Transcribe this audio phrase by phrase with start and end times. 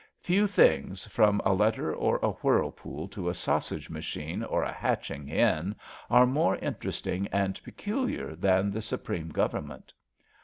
[0.19, 4.71] Few things, from a let ter or a whirlpool to a sausage machine or a
[4.71, 5.75] hatch ing hen,
[6.09, 9.93] are more interesting and peculiar than the Supreme Government.